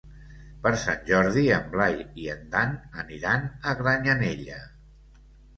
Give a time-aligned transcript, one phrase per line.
[0.61, 2.73] Per Sant Jordi en Blai i en Dan
[3.05, 4.59] aniran a Granyanella.